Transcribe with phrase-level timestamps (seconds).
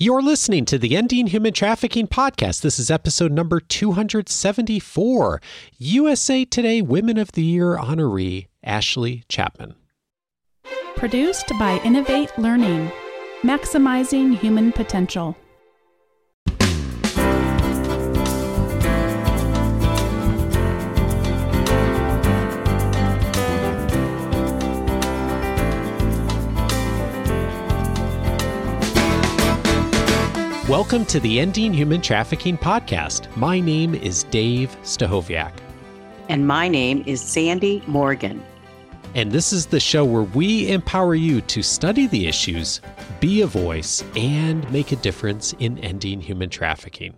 [0.00, 2.60] You're listening to the Ending Human Trafficking podcast.
[2.60, 5.40] This is episode number 274.
[5.78, 9.74] USA Today Women of the Year honoree, Ashley Chapman.
[10.94, 12.92] Produced by Innovate Learning,
[13.42, 15.36] maximizing human potential.
[30.68, 33.34] Welcome to the Ending Human Trafficking podcast.
[33.38, 35.54] My name is Dave Stachowiak.
[36.28, 38.44] And my name is Sandy Morgan.
[39.14, 42.82] And this is the show where we empower you to study the issues,
[43.18, 47.16] be a voice, and make a difference in ending human trafficking.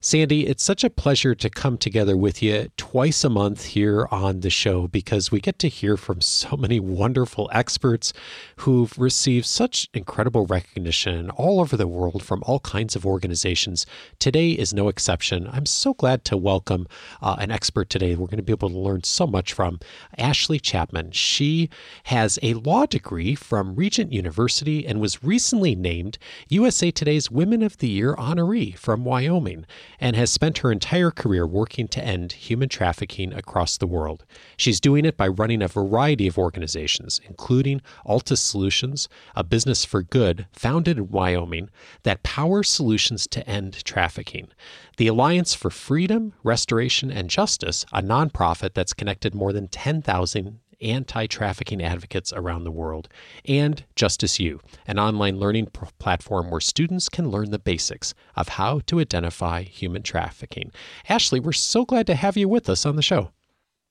[0.00, 4.42] Sandy, it's such a pleasure to come together with you twice a month here on
[4.42, 8.12] the show because we get to hear from so many wonderful experts
[8.58, 13.86] who've received such incredible recognition all over the world from all kinds of organizations.
[14.20, 15.48] Today is no exception.
[15.52, 16.86] I'm so glad to welcome
[17.20, 18.14] uh, an expert today.
[18.14, 19.80] We're going to be able to learn so much from
[20.16, 21.10] Ashley Chapman.
[21.10, 21.70] She
[22.04, 26.18] has a law degree from Regent University and was recently named
[26.48, 29.66] USA Today's Women of the Year honoree from Wyoming
[30.00, 34.24] and has spent her entire career working to end human trafficking across the world.
[34.56, 40.02] She's doing it by running a variety of organizations, including Altus Solutions, a business for
[40.02, 41.70] good founded in Wyoming
[42.02, 44.48] that powers solutions to end trafficking.
[44.96, 51.26] The Alliance for Freedom, Restoration, and Justice, a nonprofit that's connected more than 10,000 anti
[51.26, 53.08] trafficking advocates around the world,
[53.44, 58.48] and Justice U, an online learning pr- platform where students can learn the basics of
[58.48, 60.70] how to identify human trafficking.
[61.08, 63.30] Ashley, we're so glad to have you with us on the show.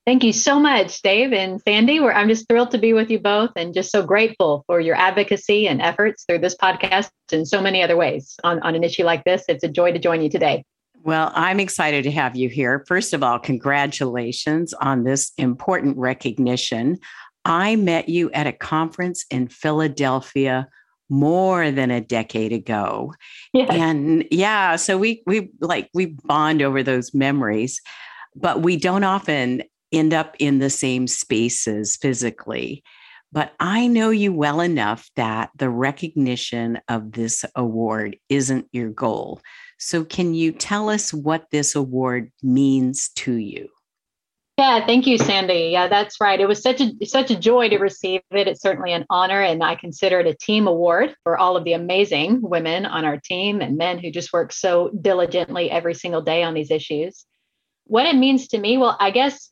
[0.08, 2.00] Thank you so much, Dave and Sandy.
[2.00, 4.96] We're, I'm just thrilled to be with you both and just so grateful for your
[4.96, 9.04] advocacy and efforts through this podcast and so many other ways on, on an issue
[9.04, 9.44] like this.
[9.50, 10.64] It's a joy to join you today.
[11.08, 12.84] Well, I'm excited to have you here.
[12.86, 16.98] First of all, congratulations on this important recognition.
[17.46, 20.68] I met you at a conference in Philadelphia
[21.10, 23.14] more than a decade ago.
[23.54, 23.70] Yes.
[23.72, 27.80] And yeah, so we we like we bond over those memories,
[28.36, 32.84] but we don't often end up in the same spaces physically.
[33.32, 39.40] But I know you well enough that the recognition of this award isn't your goal.
[39.78, 43.70] So, can you tell us what this award means to you?
[44.58, 45.70] Yeah, thank you, Sandy.
[45.72, 46.40] Yeah, that's right.
[46.40, 48.48] It was such a such a joy to receive it.
[48.48, 51.74] It's certainly an honor, and I consider it a team award for all of the
[51.74, 56.42] amazing women on our team and men who just work so diligently every single day
[56.42, 57.28] on these issues.
[57.86, 59.52] What it means to me, well, I guess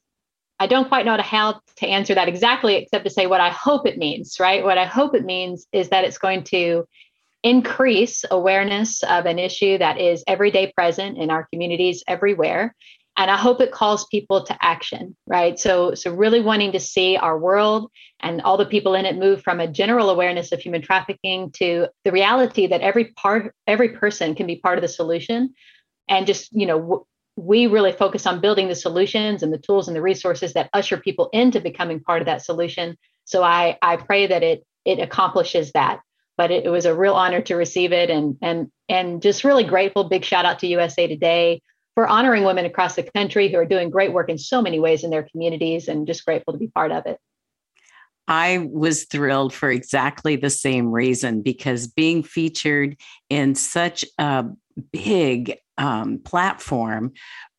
[0.59, 3.85] I don't quite know how to answer that exactly, except to say what I hope
[3.85, 4.39] it means.
[4.39, 4.63] Right?
[4.63, 6.87] What I hope it means is that it's going to
[7.45, 12.75] increase awareness of an issue that is everyday present in our communities everywhere.
[13.17, 15.57] And i hope it calls people to action right?
[15.59, 19.41] So so really wanting to see our world and all the people in it move
[19.43, 24.35] from a general awareness of human trafficking to the reality that every part every person
[24.35, 25.53] can be part of the solution.
[26.09, 27.05] And just you know w-
[27.37, 30.97] we really focus on building the solutions and the tools and the resources that usher
[30.97, 32.97] people into becoming part of that solution.
[33.25, 35.99] So i i pray that it it accomplishes that
[36.37, 39.63] but it, it, was a real honor to receive it and and and just really
[39.63, 41.61] grateful big shout out to usa today
[41.95, 45.03] for honoring women across the country who are doing great work in so many ways
[45.03, 47.17] in their communities and just grateful to be part of it
[48.27, 52.97] I was thrilled for exactly the same reason because being featured
[53.29, 54.45] in such a
[54.91, 57.13] big um, platform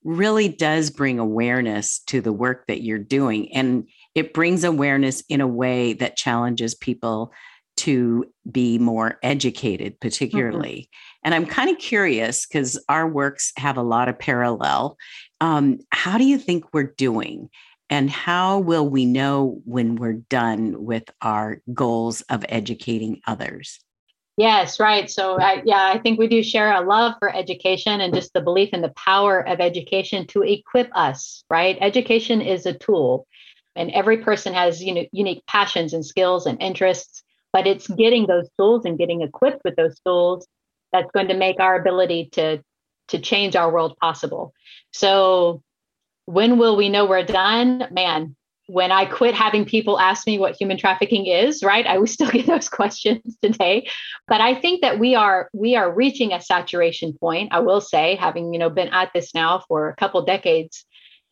[0.04, 3.52] really does bring awareness to the work that you're doing.
[3.52, 7.32] And it brings awareness in a way that challenges people
[7.76, 10.08] to be more educated, mm-hmm.
[10.08, 10.88] particularly.
[10.88, 11.20] Mm-hmm.
[11.24, 14.96] And I'm kind of curious because our works have a lot of parallel.
[15.40, 17.50] Um, how do you think we're doing?
[17.88, 23.78] And how will we know when we're done with our goals of educating others?
[24.36, 25.08] Yes, right.
[25.08, 28.42] So, I, yeah, I think we do share a love for education and just the
[28.42, 31.78] belief in the power of education to equip us, right?
[31.80, 33.26] Education is a tool,
[33.76, 37.22] and every person has you know, unique passions and skills and interests
[37.56, 40.46] but it's getting those tools and getting equipped with those tools
[40.92, 42.62] that's going to make our ability to
[43.08, 44.52] to change our world possible.
[44.90, 45.62] So
[46.26, 47.88] when will we know we're done?
[47.90, 48.36] Man
[48.68, 51.86] when i quit having people ask me what human trafficking is right?
[51.86, 53.88] I still get those questions today.
[54.28, 58.16] But i think that we are we are reaching a saturation point i will say
[58.16, 60.84] having you know been at this now for a couple decades.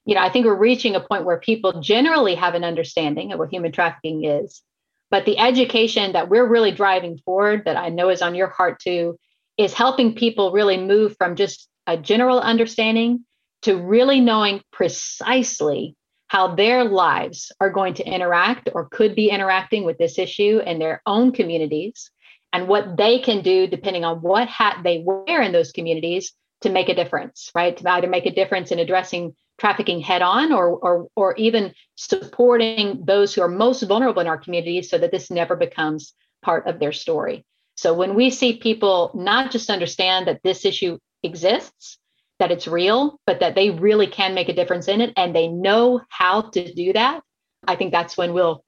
[0.06, 3.38] You know i think we're reaching a point where people generally have an understanding of
[3.38, 4.62] what human trafficking is
[5.10, 8.80] but the education that we're really driving forward, that I know is on your heart
[8.80, 9.18] too,
[9.56, 13.24] is helping people really move from just a general understanding
[13.62, 15.96] to really knowing precisely
[16.26, 20.78] how their lives are going to interact or could be interacting with this issue in
[20.78, 22.10] their own communities
[22.52, 26.70] and what they can do depending on what hat they wear in those communities to
[26.70, 27.76] make a difference right?
[27.76, 33.04] To either make a difference in addressing trafficking head on or, or or even supporting
[33.04, 36.78] those who are most vulnerable in our communities so that this never becomes part of
[36.78, 37.44] their story.
[37.76, 41.98] So when we see people not just understand that this issue exists
[42.40, 45.48] that it's real but that they really can make a difference in it and they
[45.48, 47.22] know how to do that
[47.66, 48.62] i think that's when we'll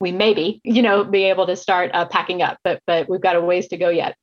[0.00, 3.36] we maybe you know be able to start uh, packing up but but we've got
[3.36, 4.16] a ways to go yet.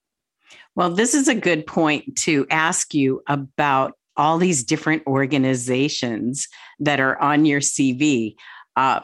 [0.76, 6.48] Well this is a good point to ask you about all these different organizations
[6.80, 8.36] that are on your cv
[8.76, 9.00] uh,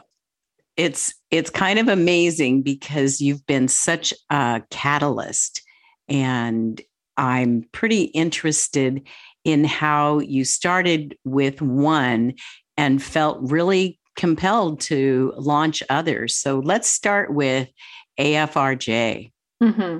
[0.76, 5.62] it's it's kind of amazing because you've been such a catalyst
[6.08, 6.80] and
[7.16, 9.06] i'm pretty interested
[9.44, 12.34] in how you started with one
[12.76, 16.34] and felt really compelled to launch others.
[16.34, 17.68] So let's start with
[18.18, 19.32] AFRJ.
[19.62, 19.98] Mm-hmm.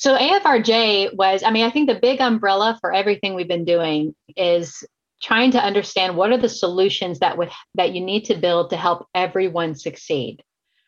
[0.00, 4.14] So AFRJ was, I mean, I think the big umbrella for everything we've been doing
[4.34, 4.82] is
[5.22, 8.78] trying to understand what are the solutions that would that you need to build to
[8.78, 10.42] help everyone succeed.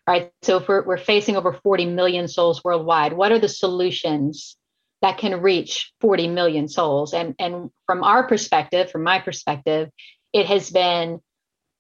[0.08, 0.32] Right.
[0.40, 4.56] So if we're, we're facing over 40 million souls worldwide, what are the solutions
[5.02, 7.12] that can reach 40 million souls?
[7.12, 9.90] And and from our perspective, from my perspective,
[10.32, 11.20] it has been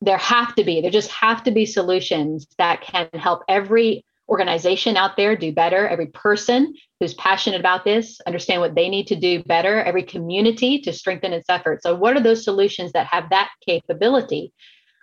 [0.02, 4.96] there have to be there just have to be solutions that can help every organization
[4.96, 9.16] out there do better every person who's passionate about this understand what they need to
[9.16, 13.28] do better every community to strengthen its efforts so what are those solutions that have
[13.30, 14.52] that capability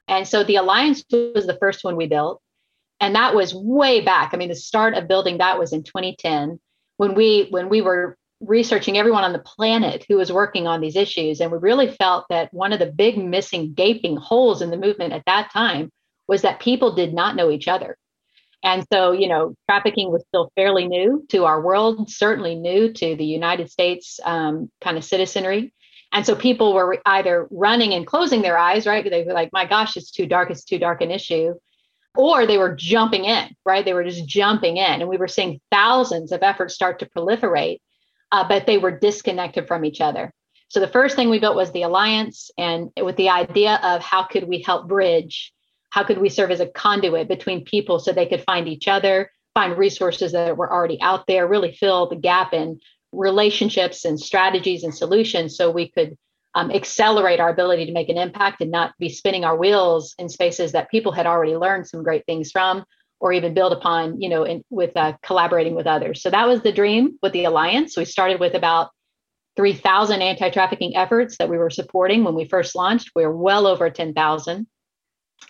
[0.07, 2.41] and so the alliance was the first one we built
[2.99, 6.59] and that was way back i mean the start of building that was in 2010
[6.97, 10.95] when we when we were researching everyone on the planet who was working on these
[10.95, 11.41] issues.
[11.41, 15.13] And we really felt that one of the big missing gaping holes in the movement
[15.13, 15.91] at that time
[16.27, 17.97] was that people did not know each other.
[18.63, 23.15] And so, you know, trafficking was still fairly new to our world, certainly new to
[23.15, 25.73] the United States um, kind of citizenry.
[26.11, 29.07] And so people were either running and closing their eyes, right?
[29.07, 31.53] They were like, my gosh, it's too dark, it's too dark an issue.
[32.17, 33.85] Or they were jumping in, right?
[33.85, 35.01] They were just jumping in.
[35.01, 37.77] And we were seeing thousands of efforts start to proliferate
[38.31, 40.31] uh, but they were disconnected from each other.
[40.69, 44.23] So the first thing we built was the alliance, and with the idea of how
[44.23, 45.51] could we help bridge,
[45.91, 49.31] how could we serve as a conduit between people so they could find each other,
[49.53, 52.79] find resources that were already out there, really fill the gap in
[53.11, 56.15] relationships and strategies and solutions, so we could
[56.55, 60.29] um, accelerate our ability to make an impact and not be spinning our wheels in
[60.29, 62.83] spaces that people had already learned some great things from
[63.19, 66.21] or even build upon, you know, in, with uh, collaborating with others.
[66.21, 67.97] So that was the dream with the alliance.
[67.97, 68.91] We started with about
[69.57, 73.11] 3,000 anti-trafficking efforts that we were supporting when we first launched.
[73.15, 74.67] We are well over 10,000.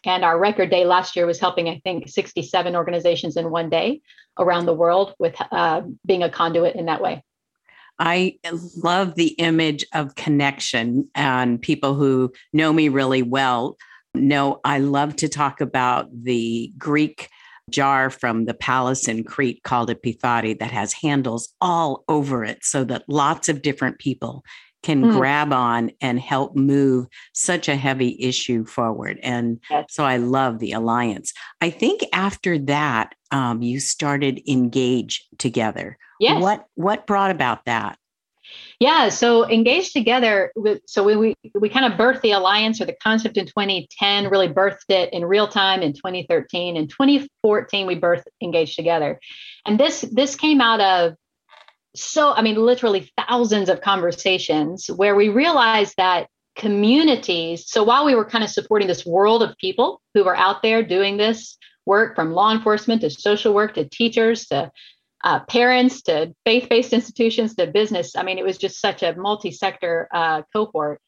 [0.06, 4.02] And our record day last year was helping, I think, 67 organizations in one day
[4.38, 7.24] around the world with uh, being a conduit in that way.
[8.00, 8.40] I
[8.82, 13.76] love the image of connection and people who know me really well
[14.16, 17.30] know I love to talk about the Greek
[17.70, 22.60] jar from the palace in Crete called a pithari that has handles all over it
[22.64, 24.44] so that lots of different people
[24.84, 25.12] can mm.
[25.12, 29.20] grab on and help move such a heavy issue forward.
[29.22, 29.86] And yes.
[29.90, 31.34] so I love the alliance.
[31.62, 35.98] I think after that, um, you started engage together.
[36.20, 36.42] Yes.
[36.42, 37.98] What what brought about that?
[38.80, 40.52] Yeah, so engage together.
[40.56, 44.30] With, so we, we we kind of birthed the alliance or the concept in 2010.
[44.30, 46.78] Really birthed it in real time in 2013.
[46.78, 49.20] In 2014, we birthed engaged together,
[49.66, 51.16] and this this came out of
[51.96, 57.70] so I mean literally thousands of conversations where we realized that communities.
[57.70, 60.84] So while we were kind of supporting this world of people who were out there
[60.84, 64.72] doing this work, from law enforcement to social work to teachers to
[65.24, 68.16] uh, parents to faith-based institutions to business.
[68.16, 71.02] I mean, it was just such a multi-sector uh, cohort.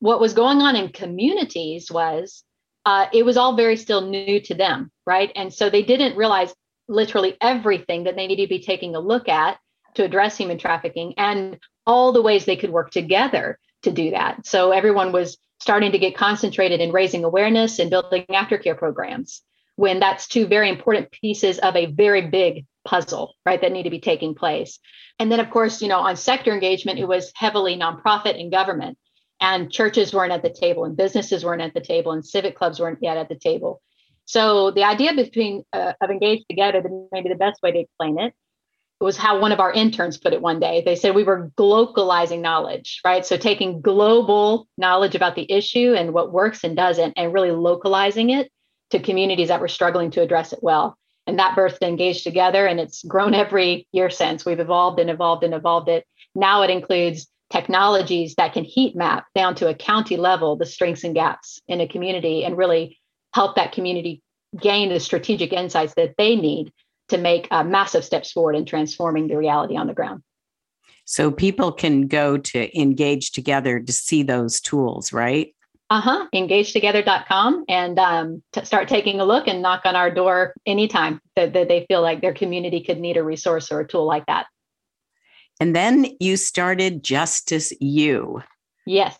[0.00, 2.44] What was going on in communities was
[2.84, 5.32] uh, it was all very still new to them, right?
[5.34, 6.54] And so they didn't realize
[6.88, 9.58] literally everything that they needed to be taking a look at
[9.98, 14.46] to address human trafficking and all the ways they could work together to do that.
[14.46, 19.42] So everyone was starting to get concentrated in raising awareness and building aftercare programs
[19.76, 23.90] when that's two very important pieces of a very big puzzle, right, that need to
[23.90, 24.78] be taking place.
[25.18, 28.98] And then, of course, you know, on sector engagement, it was heavily nonprofit and government.
[29.40, 32.80] And churches weren't at the table, and businesses weren't at the table, and civic clubs
[32.80, 33.80] weren't yet at the table.
[34.24, 38.34] So the idea between uh, of engaged together, maybe the best way to explain it,
[39.00, 40.82] was how one of our interns put it one day.
[40.84, 43.24] They said we were globalizing knowledge, right?
[43.24, 48.30] So taking global knowledge about the issue and what works and doesn't, and really localizing
[48.30, 48.50] it
[48.90, 50.96] to communities that were struggling to address it well.
[51.26, 54.44] And that birthed Engage Together, and it's grown every year since.
[54.44, 56.04] We've evolved and evolved and evolved it.
[56.34, 61.04] Now it includes technologies that can heat map down to a county level the strengths
[61.04, 62.98] and gaps in a community and really
[63.32, 64.22] help that community
[64.60, 66.72] gain the strategic insights that they need
[67.08, 70.22] to make uh, massive steps forward in transforming the reality on the ground.
[71.04, 75.54] So people can go to engage together to see those tools, right?
[75.90, 76.26] Uh-huh.
[76.34, 81.54] Engagetogether.com and um, t- start taking a look and knock on our door anytime that,
[81.54, 84.46] that they feel like their community could need a resource or a tool like that.
[85.60, 88.42] And then you started Justice U.
[88.86, 89.18] Yes.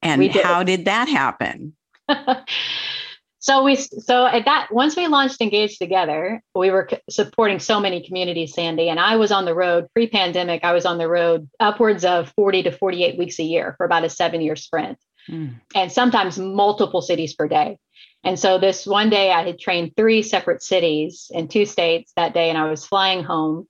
[0.00, 1.74] And how did that happen?
[3.46, 8.04] so we so at that once we launched engage together we were supporting so many
[8.04, 12.04] communities sandy and i was on the road pre-pandemic i was on the road upwards
[12.04, 14.98] of 40 to 48 weeks a year for about a seven year sprint.
[15.28, 15.60] Mm.
[15.74, 17.78] and sometimes multiple cities per day.
[18.22, 22.34] And so this one day i had trained three separate cities in two states that
[22.34, 23.66] day and i was flying home.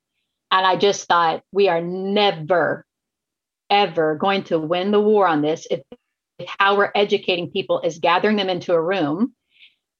[0.50, 2.84] And i just thought we are never
[3.70, 5.80] ever going to win the war on this if
[6.58, 9.34] how we're educating people is gathering them into a room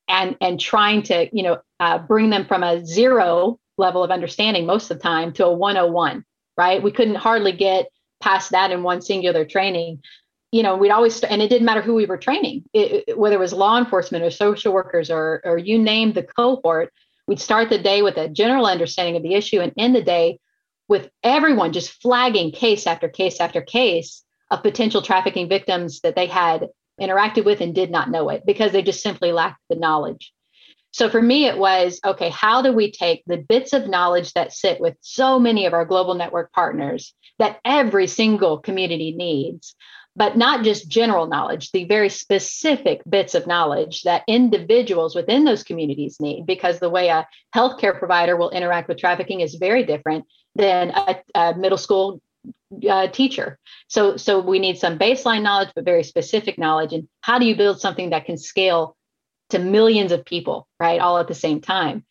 [0.08, 4.66] and and trying to you know uh, bring them from a zero level of understanding
[4.66, 6.24] most of the time to a 101
[6.56, 6.82] right?
[6.82, 10.02] We couldn't hardly get past that in one singular training.
[10.52, 12.64] You know we'd always and it didn't matter who we were training.
[12.72, 16.22] It, it, whether it was law enforcement or social workers or or you name the
[16.22, 16.92] cohort
[17.26, 20.38] we'd start the day with a general understanding of the issue and end the day
[20.88, 26.26] with everyone just flagging case after case after case of potential trafficking victims that they
[26.26, 26.68] had
[27.00, 30.32] interacted with and did not know it because they just simply lacked the knowledge.
[30.92, 34.52] So for me, it was okay, how do we take the bits of knowledge that
[34.52, 39.74] sit with so many of our global network partners that every single community needs,
[40.16, 45.62] but not just general knowledge, the very specific bits of knowledge that individuals within those
[45.62, 50.24] communities need, because the way a healthcare provider will interact with trafficking is very different
[50.54, 52.22] than a, a middle school
[52.88, 53.58] uh, teacher.
[53.88, 56.92] So, so we need some baseline knowledge, but very specific knowledge.
[56.92, 58.96] And how do you build something that can scale
[59.50, 62.04] to millions of people, right, all at the same time?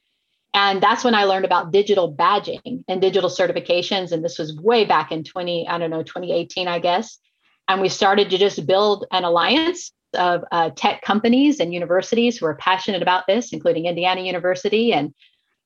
[0.54, 4.14] And that's when I learned about digital badging and digital certifications.
[4.14, 7.20] And this was way back in 20, I don't know, 2018, I guess.
[7.68, 12.46] And we started to just build an alliance of uh, tech companies and universities who
[12.46, 15.14] are passionate about this, including Indiana University and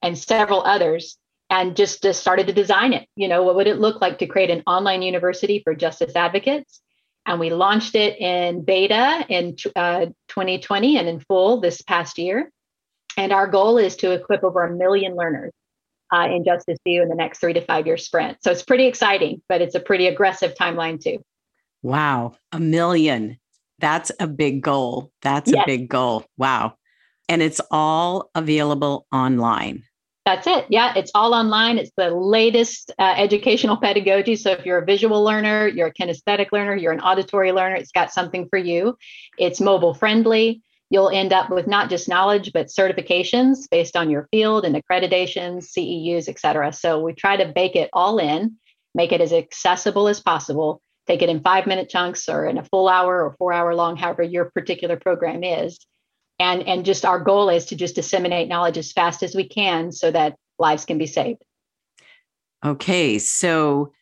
[0.01, 1.17] and several others
[1.49, 3.07] and just, just started to design it.
[3.15, 6.81] You know, what would it look like to create an online university for justice advocates?
[7.25, 12.51] And we launched it in beta in uh, 2020 and in full this past year.
[13.17, 15.51] And our goal is to equip over a million learners
[16.13, 18.37] uh, in Justice U in the next three to five year sprint.
[18.41, 21.23] So it's pretty exciting, but it's a pretty aggressive timeline too.
[21.81, 23.39] Wow, a million.
[23.79, 25.11] That's a big goal.
[25.21, 25.63] That's yes.
[25.63, 26.25] a big goal.
[26.37, 26.75] Wow.
[27.29, 29.83] And it's all available online.
[30.29, 30.67] That's it.
[30.69, 31.79] Yeah, it's all online.
[31.79, 34.35] It's the latest uh, educational pedagogy.
[34.35, 37.91] So if you're a visual learner, you're a kinesthetic learner, you're an auditory learner, it's
[37.91, 38.95] got something for you.
[39.39, 40.61] It's mobile friendly.
[40.91, 45.71] You'll end up with not just knowledge, but certifications based on your field and accreditations,
[45.75, 46.73] CEUs, et cetera.
[46.73, 48.57] So we try to bake it all in,
[48.93, 52.65] make it as accessible as possible, take it in five minute chunks or in a
[52.65, 55.79] full hour or four hour long, however your particular program is
[56.39, 59.91] and and just our goal is to just disseminate knowledge as fast as we can
[59.91, 61.43] so that lives can be saved.
[62.65, 63.93] Okay so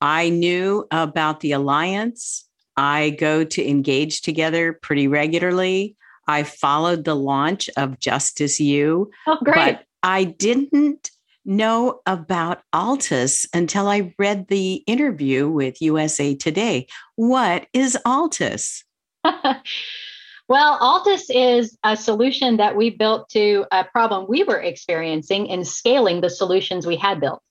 [0.00, 2.48] i knew about the alliance.
[2.74, 5.94] I go to engage together pretty regularly.
[6.26, 9.54] I followed the launch of justice u oh great.
[9.54, 11.10] but i didn't
[11.44, 16.86] know about altus until i read the interview with usa today.
[17.16, 18.84] What is altus
[20.48, 25.64] Well, Altus is a solution that we built to a problem we were experiencing in
[25.64, 27.42] scaling the solutions we had built.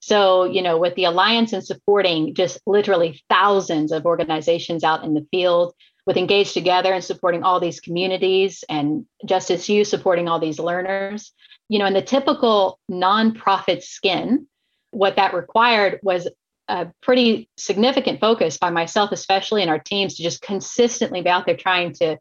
[0.00, 5.14] So, you know, with the Alliance and supporting just literally thousands of organizations out in
[5.14, 5.74] the field,
[6.06, 11.32] with Engage Together and supporting all these communities, and Justice U supporting all these learners,
[11.68, 14.46] you know, in the typical nonprofit skin,
[14.90, 16.28] what that required was
[16.68, 21.46] a pretty significant focus by myself, especially in our teams, to just consistently be out
[21.46, 22.18] there trying to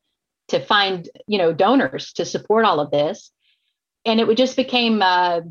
[0.50, 3.31] to find you know donors to support all of this.
[4.05, 5.41] And it would just became uh,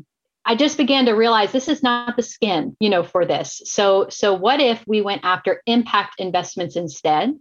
[0.45, 3.61] i just began to realize this is not the skin you know for this.
[3.65, 7.33] So so what if we went after impact investments instead?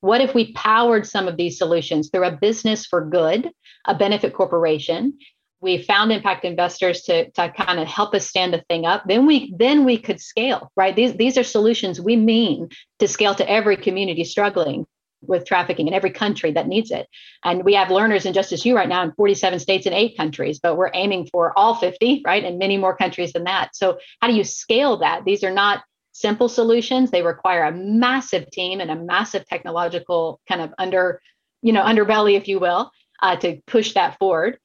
[0.00, 3.50] What if we powered some of these solutions through a business for good
[3.86, 5.18] a benefit corporation?
[5.60, 9.04] We found impact investors to, to kind of help us stand the thing up.
[9.06, 10.94] Then we then we could scale right?
[10.94, 14.86] These these are solutions we mean to scale to every community struggling
[15.28, 17.06] with trafficking in every country that needs it
[17.44, 20.58] and we have learners in justice u right now in 47 states and eight countries
[20.58, 24.28] but we're aiming for all 50 right and many more countries than that so how
[24.28, 28.90] do you scale that these are not simple solutions they require a massive team and
[28.90, 31.20] a massive technological kind of under
[31.62, 32.90] you know underbelly if you will
[33.22, 34.58] uh, to push that forward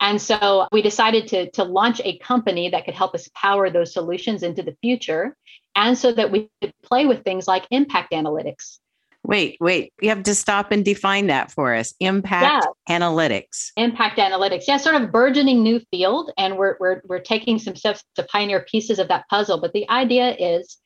[0.00, 3.92] and so we decided to, to launch a company that could help us power those
[3.92, 5.36] solutions into the future.
[5.74, 8.78] And so that we could play with things like impact analytics.
[9.26, 11.94] Wait, wait, you have to stop and define that for us.
[11.98, 12.98] Impact yeah.
[12.98, 13.70] analytics.
[13.76, 14.64] Impact analytics.
[14.68, 16.30] Yeah, sort of burgeoning new field.
[16.38, 19.60] And we're, we're, we're taking some steps to pioneer pieces of that puzzle.
[19.60, 20.78] But the idea is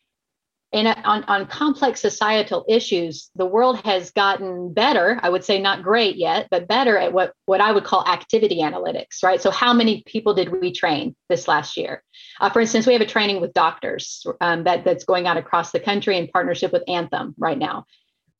[0.72, 5.18] in a, on, on complex societal issues, the world has gotten better.
[5.22, 8.60] I would say not great yet, but better at what, what I would call activity
[8.60, 9.42] analytics, right?
[9.42, 12.04] So, how many people did we train this last year?
[12.40, 15.72] Uh, for instance, we have a training with doctors um, that, that's going on across
[15.72, 17.84] the country in partnership with Anthem right now.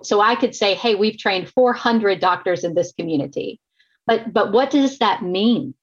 [0.02, 3.61] So, I could say, hey, we've trained 400 doctors in this community.
[4.07, 5.75] But, but what does that mean?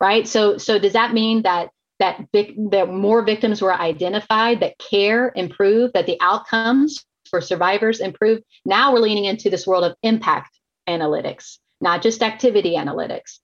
[0.00, 0.26] Right.
[0.26, 1.70] So, so does that mean that
[2.00, 8.00] that, vic- that more victims were identified, that care improved, that the outcomes for survivors
[8.00, 8.42] improved.
[8.64, 10.58] Now we're leaning into this world of impact
[10.88, 13.38] analytics, not just activity analytics.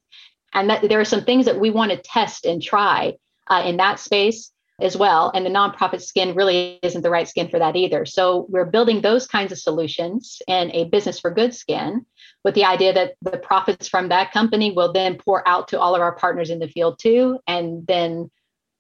[0.53, 3.15] And that there are some things that we want to test and try
[3.49, 5.31] uh, in that space as well.
[5.35, 8.05] And the nonprofit skin really isn't the right skin for that either.
[8.05, 12.05] So we're building those kinds of solutions in a business for good skin
[12.45, 15.95] with the idea that the profits from that company will then pour out to all
[15.95, 17.39] of our partners in the field too.
[17.47, 18.31] And then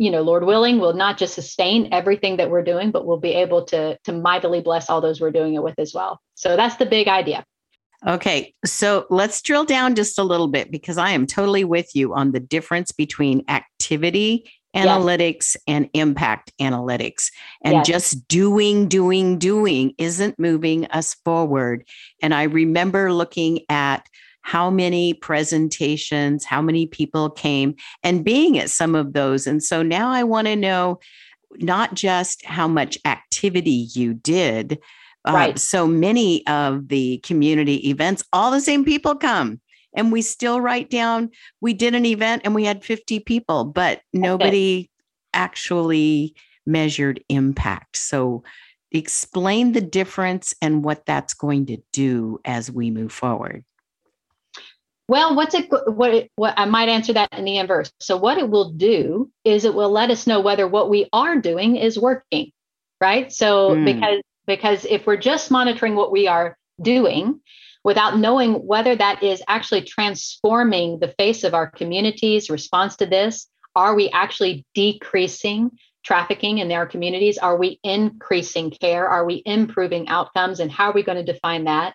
[0.00, 3.34] you know, Lord willing, will not just sustain everything that we're doing, but we'll be
[3.34, 6.18] able to to mightily bless all those we're doing it with as well.
[6.34, 7.44] So that's the big idea.
[8.06, 12.14] Okay, so let's drill down just a little bit because I am totally with you
[12.14, 15.56] on the difference between activity analytics yes.
[15.66, 17.30] and impact analytics.
[17.62, 17.86] And yes.
[17.86, 21.84] just doing, doing, doing isn't moving us forward.
[22.22, 24.06] And I remember looking at
[24.42, 29.46] how many presentations, how many people came, and being at some of those.
[29.46, 30.98] And so now I want to know
[31.56, 34.78] not just how much activity you did.
[35.28, 35.54] Uh, right.
[35.54, 39.60] Uh, so many of the community events, all the same people come.
[39.94, 44.02] And we still write down, we did an event and we had 50 people, but
[44.12, 44.88] nobody
[45.32, 46.34] actually
[46.66, 47.96] measured impact.
[47.96, 48.42] So
[48.92, 53.64] explain the difference and what that's going to do as we move forward.
[55.08, 55.68] Well, what's it?
[55.86, 57.90] What it, what I might answer that in the inverse.
[57.98, 61.36] So what it will do is it will let us know whether what we are
[61.36, 62.52] doing is working,
[63.00, 63.32] right?
[63.32, 63.84] So mm.
[63.84, 67.40] because because if we're just monitoring what we are doing
[67.84, 73.46] without knowing whether that is actually transforming the face of our communities response to this,
[73.74, 75.70] are we actually decreasing
[76.04, 77.38] trafficking in our communities?
[77.38, 79.08] Are we increasing care?
[79.08, 80.60] Are we improving outcomes?
[80.60, 81.94] And how are we going to define that?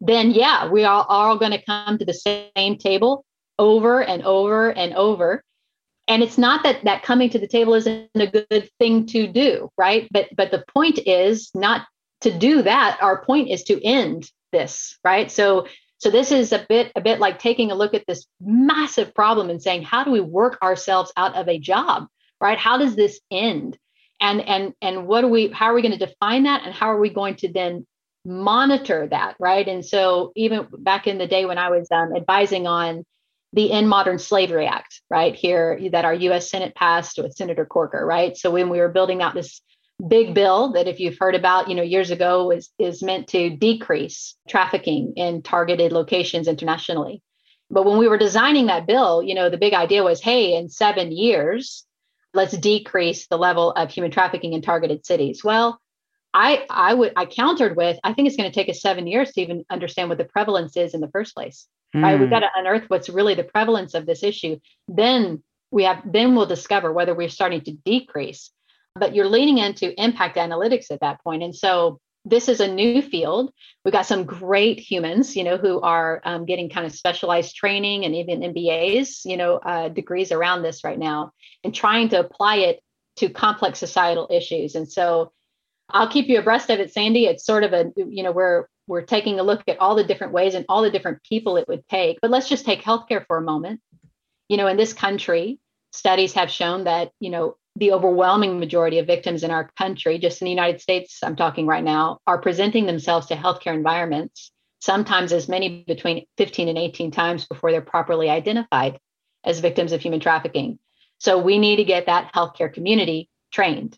[0.00, 3.24] then yeah, we are all going to come to the same table
[3.58, 5.44] over and over and over.
[6.08, 9.70] And it's not that that coming to the table isn't a good thing to do,
[9.76, 10.08] right?
[10.10, 11.86] But but the point is not
[12.22, 12.98] to do that.
[13.00, 15.30] Our point is to end this, right?
[15.30, 15.66] So
[15.98, 19.50] so this is a bit a bit like taking a look at this massive problem
[19.50, 22.06] and saying, how do we work ourselves out of a job,
[22.40, 22.58] right?
[22.58, 23.78] How does this end?
[24.20, 26.90] And and and what do we how are we going to define that and how
[26.90, 27.86] are we going to then
[28.24, 29.66] monitor that, right?
[29.66, 33.04] And so even back in the day when I was um, advising on
[33.52, 36.50] the End Modern Slavery Act, right here that our U.S.
[36.50, 38.36] Senate passed with Senator Corker, right?
[38.36, 39.60] So when we were building out this
[40.08, 43.50] big bill that if you've heard about, you know, years ago is is meant to
[43.50, 47.22] decrease trafficking in targeted locations internationally.
[47.70, 50.68] But when we were designing that bill, you know, the big idea was, hey, in
[50.68, 51.84] seven years,
[52.34, 55.44] let's decrease the level of human trafficking in targeted cities.
[55.44, 55.80] Well,
[56.32, 59.32] I I would I countered with I think it's going to take us seven years
[59.32, 61.66] to even understand what the prevalence is in the first place.
[61.94, 62.02] Mm.
[62.02, 62.18] Right?
[62.18, 62.34] We've hmm.
[62.34, 64.58] got to unearth what's really the prevalence of this issue.
[64.86, 68.50] Then we have then we'll discover whether we're starting to decrease.
[68.94, 73.00] But you're leaning into impact analytics at that point, and so this is a new
[73.00, 73.52] field.
[73.84, 78.04] We've got some great humans, you know, who are um, getting kind of specialized training
[78.04, 81.32] and even MBAs, you know, uh, degrees around this right now,
[81.64, 82.80] and trying to apply it
[83.16, 84.74] to complex societal issues.
[84.74, 85.32] And so
[85.88, 87.24] I'll keep you abreast of it, Sandy.
[87.24, 90.32] It's sort of a, you know, we're we're taking a look at all the different
[90.32, 92.18] ways and all the different people it would take.
[92.20, 93.80] But let's just take healthcare for a moment.
[94.48, 95.60] You know, in this country,
[95.92, 100.40] studies have shown that, you know, the overwhelming majority of victims in our country, just
[100.40, 105.32] in the United States, I'm talking right now, are presenting themselves to healthcare environments, sometimes
[105.32, 109.00] as many between 15 and 18 times before they're properly identified.
[109.44, 110.78] as victims of human trafficking.
[111.18, 113.96] So we need to get that healthcare community trained.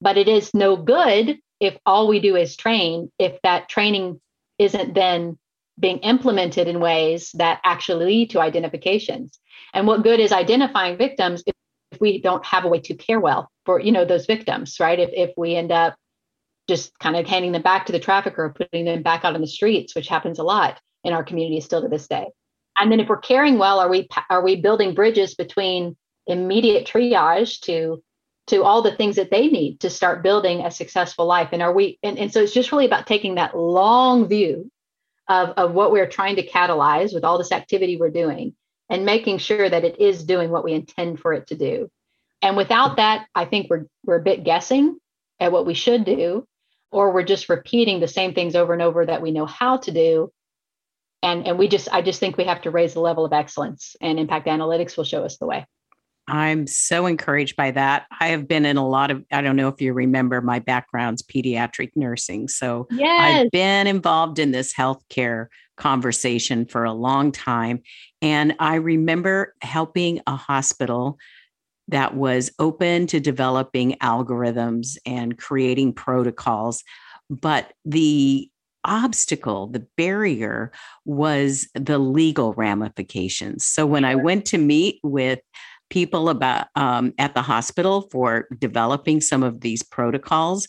[0.00, 4.20] But it is no good if all we do is train, if that training
[4.58, 5.38] isn't then
[5.78, 9.38] being implemented in ways that actually lead to identifications.
[9.72, 11.42] And what good is identifying victims
[11.92, 14.98] if, we don't have a way to care well for you know those victims, right?
[14.98, 15.94] If if we end up
[16.68, 19.40] just kind of handing them back to the trafficker or putting them back out on
[19.40, 22.26] the streets, which happens a lot in our community still to this day.
[22.78, 27.60] And then if we're caring well, are we are we building bridges between immediate triage
[27.62, 28.02] to
[28.46, 31.48] to all the things that they need to start building a successful life?
[31.52, 34.70] And are we and, and so it's just really about taking that long view
[35.28, 38.54] of, of what we're trying to catalyze with all this activity we're doing
[38.90, 41.88] and making sure that it is doing what we intend for it to do.
[42.42, 44.98] And without that, I think we're we're a bit guessing
[45.38, 46.46] at what we should do,
[46.90, 49.92] or we're just repeating the same things over and over that we know how to
[49.92, 50.32] do.
[51.22, 53.94] And and we just I just think we have to raise the level of excellence
[54.00, 55.66] and impact analytics will show us the way.
[56.28, 58.06] I'm so encouraged by that.
[58.20, 61.22] I have been in a lot of, I don't know if you remember my background's
[61.22, 62.46] pediatric nursing.
[62.48, 63.44] So yes.
[63.44, 67.82] I've been involved in this healthcare conversation for a long time.
[68.22, 71.18] And I remember helping a hospital
[71.88, 76.84] that was open to developing algorithms and creating protocols.
[77.28, 78.48] But the
[78.84, 80.70] obstacle, the barrier
[81.04, 83.66] was the legal ramifications.
[83.66, 85.40] So when I went to meet with
[85.90, 90.66] people about um, at the hospital for developing some of these protocols.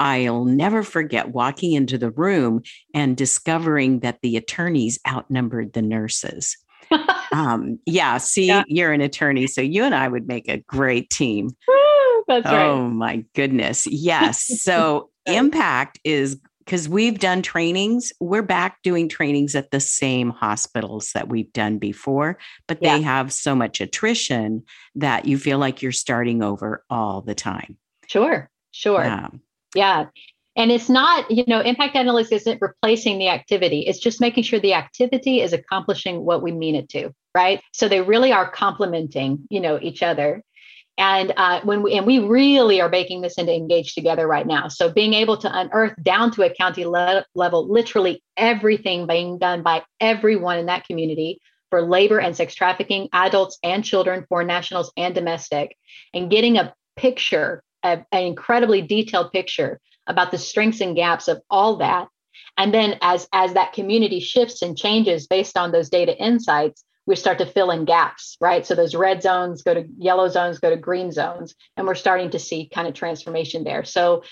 [0.00, 2.62] I'll never forget walking into the room
[2.94, 6.56] and discovering that the attorneys outnumbered the nurses.
[7.32, 8.62] um, yeah, see, yeah.
[8.68, 11.50] you're an attorney, so you and I would make a great team.
[12.28, 12.66] That's right.
[12.66, 13.86] Oh my goodness.
[13.86, 14.44] Yes.
[14.62, 18.12] So impact is because we've done trainings.
[18.20, 23.32] We're back doing trainings at the same hospitals that we've done before, but they have
[23.32, 27.78] so much attrition that you feel like you're starting over all the time.
[28.06, 29.02] Sure, sure.
[29.02, 29.28] Yeah.
[29.74, 30.06] yeah.
[30.56, 33.86] And it's not, you know, impact analytics isn't replacing the activity.
[33.86, 37.62] It's just making sure the activity is accomplishing what we mean it to, right?
[37.72, 40.42] So they really are complementing, you know, each other
[40.98, 44.66] and uh, when we and we really are baking this into engage together right now.
[44.68, 49.62] So being able to unearth down to a county le- level literally everything being done
[49.62, 54.92] by everyone in that community for labor and sex trafficking adults and children foreign nationals
[54.96, 55.76] and domestic
[56.12, 61.40] and getting a picture a, an incredibly detailed picture about the strengths and gaps of
[61.48, 62.08] all that.
[62.56, 67.16] And then as as that community shifts and changes based on those data insights we
[67.16, 68.66] start to fill in gaps, right?
[68.66, 72.28] So those red zones go to yellow zones, go to green zones, and we're starting
[72.30, 73.82] to see kind of transformation there.
[73.82, 74.22] So,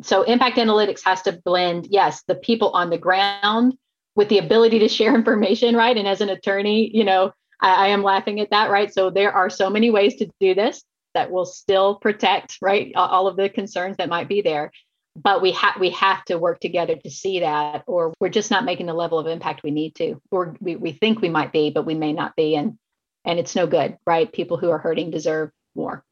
[0.00, 3.76] so impact analytics has to blend, yes, the people on the ground
[4.14, 5.96] with the ability to share information, right?
[5.96, 8.92] And as an attorney, you know, I, I am laughing at that, right?
[8.92, 13.26] So there are so many ways to do this that will still protect, right, all
[13.26, 14.72] of the concerns that might be there
[15.22, 18.64] but we have we have to work together to see that or we're just not
[18.64, 21.70] making the level of impact we need to or we, we think we might be
[21.70, 22.78] but we may not be and
[23.24, 24.32] and it's no good right?
[24.32, 26.04] People who are hurting deserve more.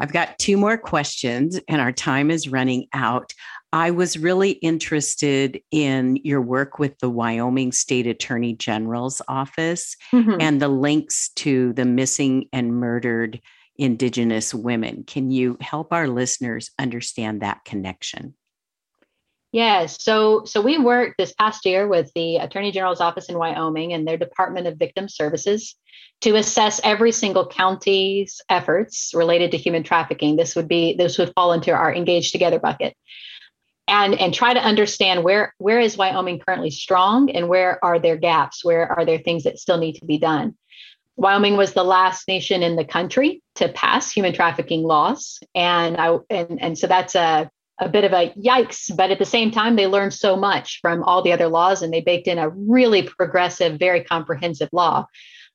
[0.00, 3.32] I've got two more questions and our time is running out.
[3.72, 10.36] I was really interested in your work with the wyoming state attorney general's office mm-hmm.
[10.40, 13.40] and the links to the missing and murdered
[13.76, 15.04] Indigenous women.
[15.04, 18.34] Can you help our listeners understand that connection?
[19.54, 20.02] Yes.
[20.02, 24.06] So so we worked this past year with the Attorney General's office in Wyoming and
[24.06, 25.76] their Department of Victim Services
[26.22, 30.34] to assess every single county's efforts related to human trafficking.
[30.34, 32.96] This would be this would fall into our engage together bucket.
[33.86, 38.16] And and try to understand where where is Wyoming currently strong and where are there
[38.16, 38.64] gaps?
[38.64, 40.56] Where are there things that still need to be done?
[41.16, 46.18] Wyoming was the last nation in the country to pass human trafficking laws, and I
[46.30, 47.50] and and so that's a
[47.80, 48.94] a bit of a yikes.
[48.94, 51.92] But at the same time, they learned so much from all the other laws, and
[51.92, 55.06] they baked in a really progressive, very comprehensive law.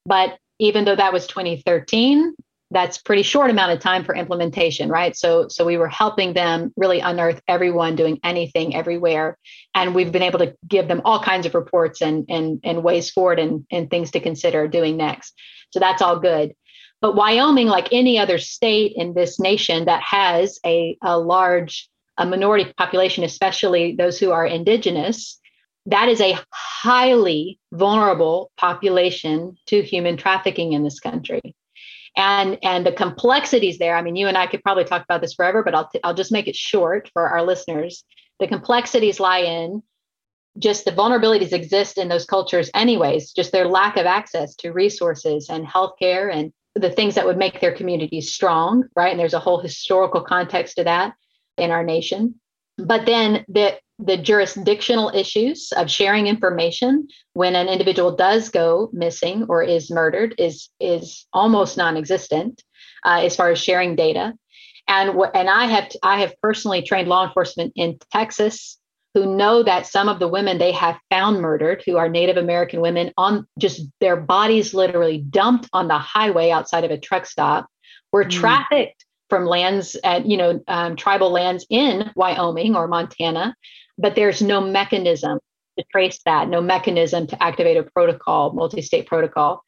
[0.05, 2.35] But even though that was 2013,
[2.71, 5.15] that's pretty short amount of time for implementation right?
[5.15, 9.37] So so we were helping them really unearth everyone doing anything everywhere.
[9.73, 13.09] And we've been able to give them all kinds of reports and and and ways
[13.09, 15.33] forward and and things to consider doing next.
[15.71, 16.53] So that's all good.
[17.01, 22.25] But wyoming like any other state in this nation that has a, a large a
[22.25, 25.39] minority population especially those who are indigenous
[25.85, 31.55] that is a highly vulnerable population to human trafficking in this country
[32.19, 35.33] and and the complexities there i mean you and i could probably talk about this
[35.33, 38.03] forever but i'll, t- I'll just make it short for our listeners.
[38.39, 39.81] The complexities lie in
[40.57, 45.49] just the vulnerabilities exist in those cultures anyways just their lack of access to resources
[45.49, 49.11] and healthcare and the things that would make their communities strong right?
[49.11, 51.13] And there's a whole historical context to that
[51.57, 52.35] in our nation.
[52.77, 59.45] But then the the jurisdictional issues of sharing information when an individual does go missing
[59.49, 62.63] or is murdered is is almost non-existent
[63.05, 64.33] uh, as far as sharing data
[64.87, 68.77] and what and i have i have personally trained law enforcement in texas
[69.13, 72.79] who know that some of the women they have found murdered who are native american
[72.79, 77.67] women on just their bodies literally dumped on the highway outside of a truck stop
[78.13, 78.31] were mm.
[78.31, 83.55] trafficked from lands at you know um, tribal lands in wyoming or montana
[83.99, 85.39] but there's no mechanism
[85.77, 89.63] to trace that, no mechanism to activate a protocol, multi state protocol.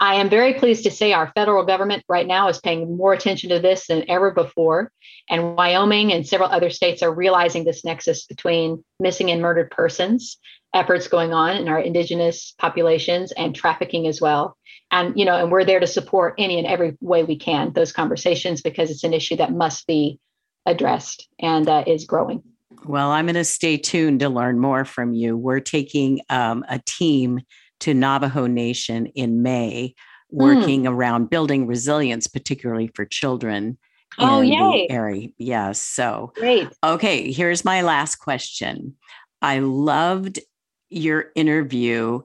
[0.00, 3.50] I am very pleased to say our federal government right now is paying more attention
[3.50, 4.90] to this than ever before.
[5.30, 10.38] And Wyoming and several other states are realizing this nexus between missing and murdered persons,
[10.74, 14.56] efforts going on in our indigenous populations, and trafficking as well.
[14.90, 17.92] And you know, and we're there to support any and every way we can those
[17.92, 20.18] conversations because it's an issue that must be
[20.66, 22.42] addressed and uh, is growing.
[22.84, 25.36] Well, I'm going to stay tuned to learn more from you.
[25.36, 27.40] We're taking um, a team
[27.80, 29.94] to Navajo Nation in May,
[30.30, 30.90] working mm.
[30.90, 33.78] around building resilience, particularly for children.
[34.18, 34.86] Oh, yay.
[34.90, 35.28] area.
[35.38, 35.82] Yes.
[35.82, 36.68] So, great.
[36.84, 37.32] Okay.
[37.32, 38.94] Here's my last question.
[39.40, 40.38] I loved
[40.92, 42.20] your interview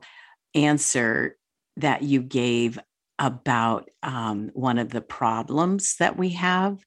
[0.54, 1.38] answer
[1.78, 2.80] that you gave
[3.20, 6.84] about um, one of the problems that we have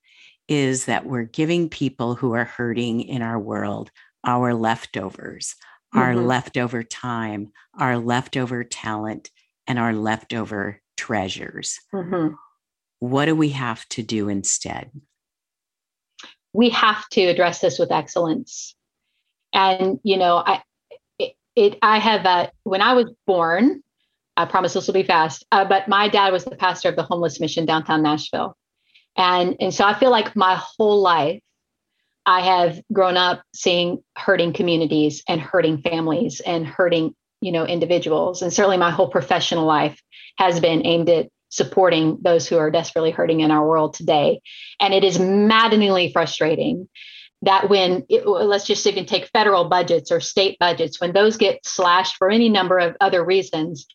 [0.48, 3.90] is that we're giving people who are hurting in our world
[4.24, 5.54] our leftovers,
[5.94, 5.98] mm-hmm.
[5.98, 9.30] our leftover time, our leftover talent,
[9.66, 11.78] and our leftover treasures.
[11.94, 12.34] Mm-hmm.
[12.98, 14.90] What do we have to do instead?
[16.52, 18.74] We have to address this with excellence.
[19.54, 20.62] And, you know, I,
[21.60, 23.82] it, I have, uh, when I was born,
[24.36, 27.02] I promise this will be fast, uh, but my dad was the pastor of the
[27.02, 28.56] homeless mission downtown Nashville.
[29.16, 31.42] And, and so I feel like my whole life,
[32.24, 38.40] I have grown up seeing hurting communities and hurting families and hurting, you know, individuals.
[38.40, 40.00] And certainly my whole professional life
[40.38, 44.40] has been aimed at supporting those who are desperately hurting in our world today.
[44.78, 46.88] And it is maddeningly frustrating
[47.42, 51.64] that when it, let's just even take federal budgets or state budgets, when those get
[51.64, 53.86] slashed for any number of other reasons,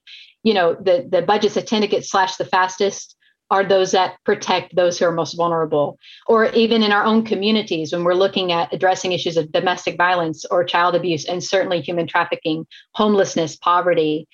[0.44, 3.16] you know, the, the budgets that tend to get slashed the fastest
[3.52, 6.00] are those that protect those who are most vulnerable.
[6.28, 10.46] Or even in our own communities, when we're looking at addressing issues of domestic violence
[10.50, 14.28] or child abuse, and certainly human trafficking, homelessness, poverty,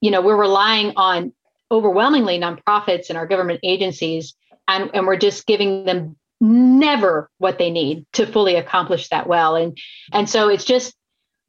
[0.00, 1.32] you know, we're relying on
[1.70, 4.34] overwhelmingly nonprofits and our government agencies,
[4.66, 9.56] and, and we're just giving them never what they need to fully accomplish that well.
[9.56, 9.76] And,
[10.12, 10.94] and so it's just,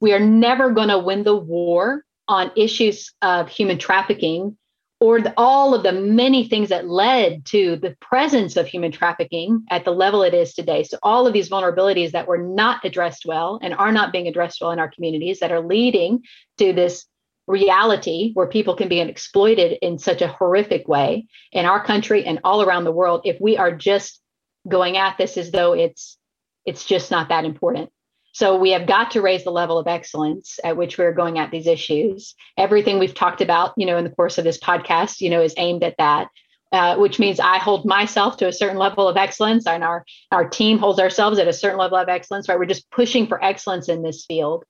[0.00, 4.56] we are never going to win the war on issues of human trafficking
[5.00, 9.64] or the, all of the many things that led to the presence of human trafficking
[9.70, 10.82] at the level it is today.
[10.82, 14.60] So, all of these vulnerabilities that were not addressed well and are not being addressed
[14.60, 16.24] well in our communities that are leading
[16.58, 17.06] to this
[17.46, 22.40] reality where people can be exploited in such a horrific way in our country and
[22.44, 24.20] all around the world if we are just
[24.68, 26.18] going at this as though it's
[26.64, 27.90] it's just not that important
[28.38, 31.50] so we have got to raise the level of excellence at which we're going at
[31.50, 32.36] these issues.
[32.56, 35.54] Everything we've talked about, you know, in the course of this podcast, you know, is
[35.56, 36.28] aimed at that.
[36.70, 40.46] Uh, which means I hold myself to a certain level of excellence, and our our
[40.46, 42.46] team holds ourselves at a certain level of excellence.
[42.46, 44.64] Right, we're just pushing for excellence in this field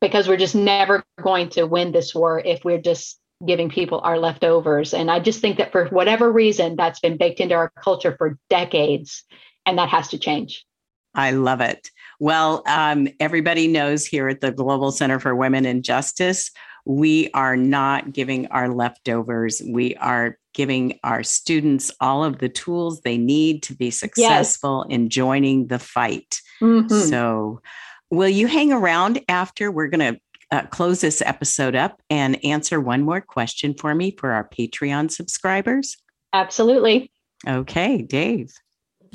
[0.00, 4.18] because we're just never going to win this war if we're just giving people our
[4.18, 4.94] leftovers.
[4.94, 8.38] And I just think that for whatever reason, that's been baked into our culture for
[8.48, 9.24] decades,
[9.66, 10.64] and that has to change.
[11.14, 11.90] I love it.
[12.18, 16.50] Well, um, everybody knows here at the Global Center for Women and Justice,
[16.86, 19.60] we are not giving our leftovers.
[19.66, 24.94] We are giving our students all of the tools they need to be successful yes.
[24.94, 26.40] in joining the fight.
[26.62, 27.10] Mm-hmm.
[27.10, 27.60] So,
[28.10, 29.70] will you hang around after?
[29.70, 34.14] We're going to uh, close this episode up and answer one more question for me
[34.18, 35.96] for our Patreon subscribers.
[36.32, 37.10] Absolutely.
[37.46, 38.52] Okay, Dave.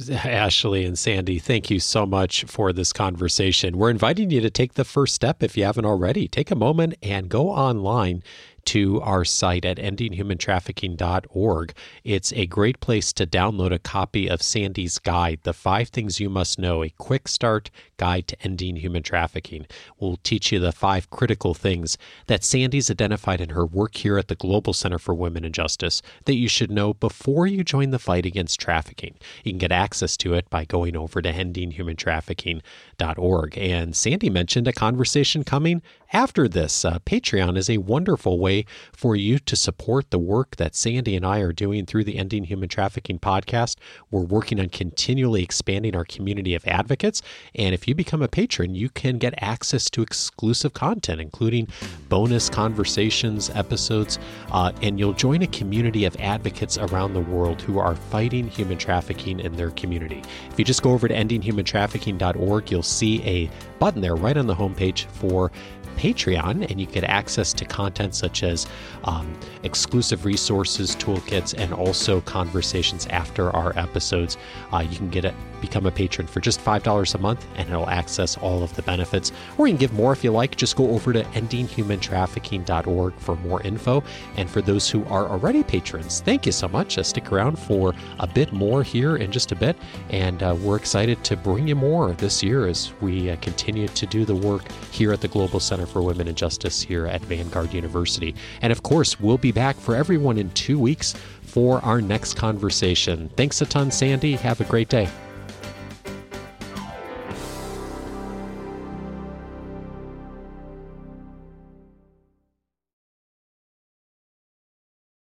[0.12, 3.78] Ashley and Sandy, thank you so much for this conversation.
[3.78, 6.28] We're inviting you to take the first step if you haven't already.
[6.28, 8.24] Take a moment and go online
[8.66, 11.74] to our site at endinghumantrafficking.org.
[12.04, 16.30] It's a great place to download a copy of Sandy's guide, The Five Things You
[16.30, 19.68] Must Know, a quick start guide to ending human trafficking.
[20.00, 21.98] We'll teach you the five critical things
[22.28, 26.02] that Sandy's identified in her work here at the Global Center for Women and Justice
[26.26, 29.16] that you should know before you join the fight against trafficking.
[29.44, 33.58] You can get access to it by going over to endinghumantrafficking.org.
[33.58, 35.82] And Sandy mentioned a conversation coming
[36.14, 36.84] after this.
[36.84, 41.26] Uh, Patreon is a wonderful way for you to support the work that Sandy and
[41.26, 43.78] I are doing through the Ending Human Trafficking podcast.
[44.10, 47.22] We're working on continually expanding our community of advocates.
[47.56, 51.68] And if you become a patron, you can get access to exclusive content, including
[52.10, 54.20] bonus conversations, episodes,
[54.52, 58.78] uh, and you'll join a community of advocates around the world who are fighting human
[58.78, 60.22] trafficking in their community.
[60.50, 64.56] If you just go over to endinghumantrafficking.org, you'll see a button there right on the
[64.56, 65.52] homepage for
[65.92, 68.68] Patreon, and you get access to content such as
[69.04, 74.38] um, exclusive resources, toolkits, and also conversations after our episodes.
[74.74, 77.90] Uh, you can get it, become a patron for just $5 a month, and it'll
[77.90, 79.32] access all of the benefits.
[79.58, 80.56] Or you can give more if you like.
[80.56, 84.04] Just go over to endinghumantrafficking.org for more info.
[84.38, 86.98] And for those who are already patrons, thank you so much.
[86.98, 89.78] Uh, stick around for a bit more here in just a bit.
[90.10, 94.06] And uh, we're excited to bring you more this year as we uh, continue to
[94.06, 97.74] do the work here at the Global Center for Women and Justice here at Vanguard
[97.74, 98.36] University.
[98.62, 103.30] And of course, we'll be back for everyone in two weeks for our next conversation.
[103.36, 104.34] Thanks a ton, Sandy.
[104.34, 105.10] Have a great day.